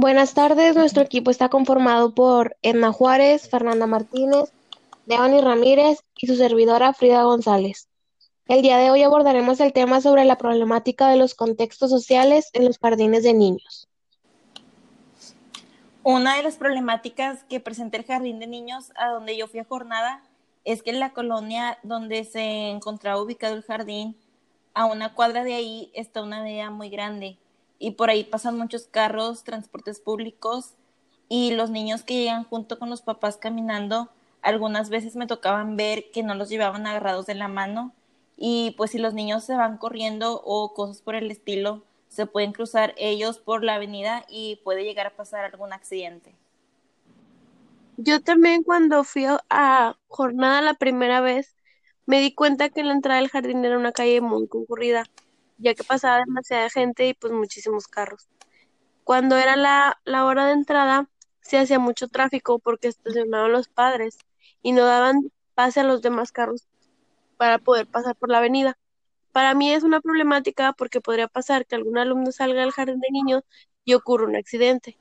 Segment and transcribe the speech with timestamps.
[0.00, 4.52] Buenas tardes, nuestro equipo está conformado por Edna Juárez, Fernanda Martínez,
[5.06, 7.88] Devani Ramírez y su servidora Frida González.
[8.46, 12.66] El día de hoy abordaremos el tema sobre la problemática de los contextos sociales en
[12.66, 13.88] los jardines de niños.
[16.04, 19.64] Una de las problemáticas que presenta el jardín de niños a donde yo fui a
[19.64, 20.22] jornada
[20.64, 24.16] es que en la colonia donde se encontraba ubicado el jardín,
[24.74, 27.36] a una cuadra de ahí está una avenida muy grande
[27.78, 30.74] y por ahí pasan muchos carros, transportes públicos
[31.28, 34.08] y los niños que llegan junto con los papás caminando,
[34.42, 37.92] algunas veces me tocaban ver que no los llevaban agarrados de la mano
[38.36, 42.52] y pues si los niños se van corriendo o cosas por el estilo, se pueden
[42.52, 46.34] cruzar ellos por la avenida y puede llegar a pasar algún accidente.
[47.96, 51.56] Yo también cuando fui a jornada la primera vez,
[52.06, 55.04] me di cuenta que la entrada del jardín era una calle muy concurrida,
[55.58, 58.28] ya que pasaba demasiada gente y pues muchísimos carros.
[59.04, 61.08] Cuando era la, la hora de entrada,
[61.40, 64.18] se hacía mucho tráfico porque estacionaban los padres
[64.62, 66.68] y no daban pase a los demás carros
[67.36, 68.78] para poder pasar por la avenida.
[69.32, 73.08] Para mí es una problemática porque podría pasar que algún alumno salga del jardín de
[73.10, 73.42] niños
[73.84, 74.98] y ocurra un accidente.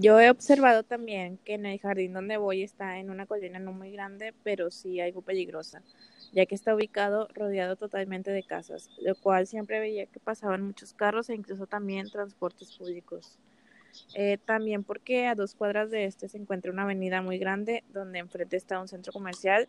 [0.00, 3.72] Yo he observado también que en el jardín donde voy está en una colina no
[3.72, 5.82] muy grande, pero sí algo peligrosa,
[6.32, 10.92] ya que está ubicado rodeado totalmente de casas, lo cual siempre veía que pasaban muchos
[10.94, 13.38] carros e incluso también transportes públicos.
[14.14, 18.18] Eh, también porque a dos cuadras de este se encuentra una avenida muy grande donde
[18.18, 19.68] enfrente está un centro comercial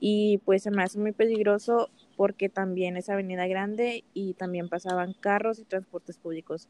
[0.00, 5.12] y pues se me hace muy peligroso porque también es avenida grande y también pasaban
[5.12, 6.68] carros y transportes públicos.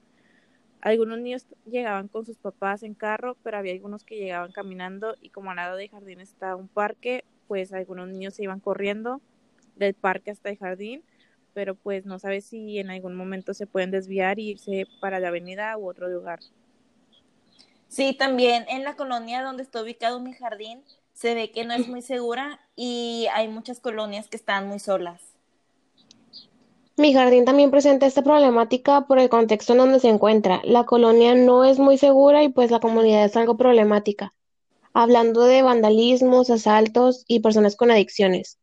[0.81, 5.31] Algunos niños llegaban con sus papás en carro, pero había algunos que llegaban caminando y
[5.31, 9.21] como al lado del jardín está un parque, pues algunos niños se iban corriendo
[9.75, 11.03] del parque hasta el jardín,
[11.55, 15.29] pero pues no sabe si en algún momento se pueden desviar y irse para la
[15.29, 16.39] avenida u otro lugar.
[17.89, 20.83] Sí, también en la colonia donde está ubicado mi jardín
[21.15, 25.21] se ve que no es muy segura y hay muchas colonias que están muy solas.
[26.97, 30.61] Mi jardín también presenta esta problemática por el contexto en donde se encuentra.
[30.65, 34.35] La colonia no es muy segura y pues la comunidad es algo problemática,
[35.01, 38.59] hablando de vandalismos, asaltos y personas con adicciones.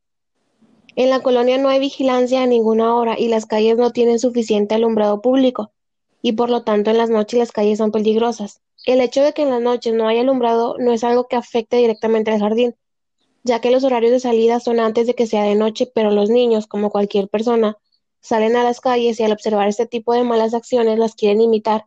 [0.97, 4.75] En la colonia no hay vigilancia a ninguna hora y las calles no tienen suficiente
[4.75, 5.71] alumbrado público
[6.21, 8.59] y por lo tanto en las noches las calles son peligrosas.
[8.85, 11.77] El hecho de que en las noches no haya alumbrado no es algo que afecte
[11.77, 12.75] directamente al jardín,
[13.45, 16.29] ya que los horarios de salida son antes de que sea de noche, pero los
[16.29, 17.77] niños, como cualquier persona,
[18.19, 21.85] salen a las calles y al observar este tipo de malas acciones las quieren imitar,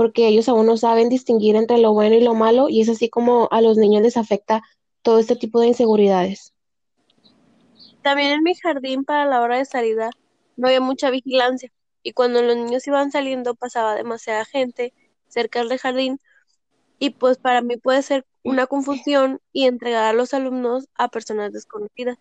[0.00, 3.10] porque ellos aún no saben distinguir entre lo bueno y lo malo, y es así
[3.10, 4.62] como a los niños les afecta
[5.02, 6.54] todo este tipo de inseguridades.
[8.00, 10.08] También en mi jardín para la hora de salida
[10.56, 11.70] no había mucha vigilancia,
[12.02, 14.94] y cuando los niños iban saliendo pasaba demasiada gente
[15.28, 16.18] cerca del jardín
[16.98, 21.52] y pues para mí puede ser una confusión y entregar a los alumnos a personas
[21.52, 22.16] desconocidas.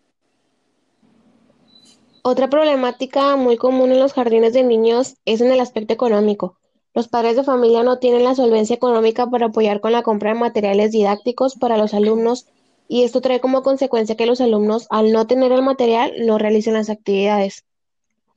[2.23, 6.58] Otra problemática muy común en los jardines de niños es en el aspecto económico.
[6.99, 10.39] Los padres de familia no tienen la solvencia económica para apoyar con la compra de
[10.41, 12.47] materiales didácticos para los alumnos
[12.89, 16.73] y esto trae como consecuencia que los alumnos, al no tener el material, no realicen
[16.73, 17.63] las actividades.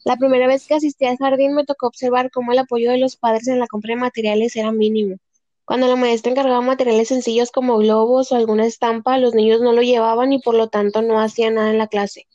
[0.05, 3.17] La primera vez que asistí al jardín me tocó observar cómo el apoyo de los
[3.17, 5.17] padres en la compra de materiales era mínimo.
[5.65, 9.83] Cuando la maestra encargaba materiales sencillos como globos o alguna estampa, los niños no lo
[9.83, 12.29] llevaban y por lo tanto no hacían nada en la clase,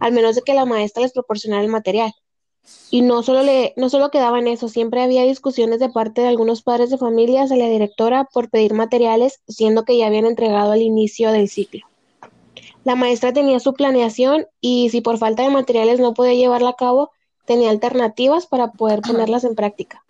[0.00, 2.12] al menos de que la maestra les proporcionara el material.
[2.90, 6.28] Y no solo, le, no solo quedaba en eso, siempre había discusiones de parte de
[6.28, 10.72] algunos padres de familia hacia la directora por pedir materiales, siendo que ya habían entregado
[10.72, 11.86] al inicio del ciclo.
[12.84, 16.76] La maestra tenía su planeación y si por falta de materiales no podía llevarla a
[16.76, 17.10] cabo,
[17.44, 20.04] tenía alternativas para poder ponerlas en práctica.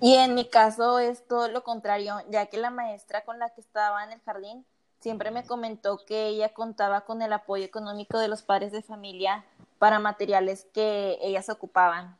[0.00, 3.60] Y en mi caso es todo lo contrario, ya que la maestra con la que
[3.60, 4.64] estaba en el jardín
[5.00, 9.44] siempre me comentó que ella contaba con el apoyo económico de los padres de familia
[9.78, 12.18] para materiales que ellas ocupaban.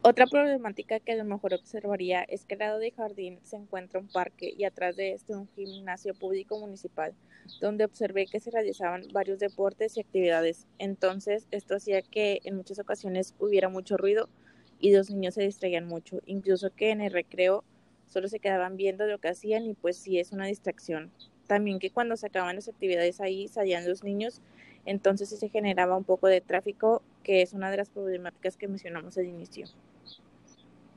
[0.00, 3.98] Otra problemática que a lo mejor observaría es que al lado del jardín se encuentra
[3.98, 7.14] un parque y atrás de este un gimnasio público municipal,
[7.60, 10.68] donde observé que se realizaban varios deportes y actividades.
[10.78, 14.28] Entonces, esto hacía que en muchas ocasiones hubiera mucho ruido
[14.78, 17.64] y los niños se distraían mucho, incluso que en el recreo
[18.06, 21.12] solo se quedaban viendo lo que hacían y pues sí es una distracción.
[21.48, 24.40] También que cuando se acababan las actividades ahí salían los niños,
[24.84, 28.68] entonces sí se generaba un poco de tráfico, que es una de las problemáticas que
[28.68, 29.66] mencionamos al inicio.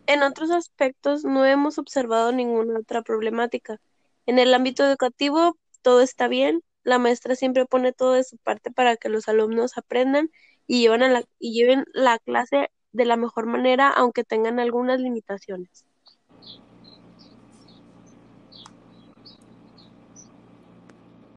[0.08, 3.80] En otros aspectos no hemos observado ninguna otra problemática.
[4.26, 8.72] En el ámbito educativo todo está bien, la maestra siempre pone todo de su parte
[8.72, 10.30] para que los alumnos aprendan
[10.68, 15.00] y, lleven, a la, y lleven la clase de la mejor manera, aunque tengan algunas
[15.00, 15.86] limitaciones.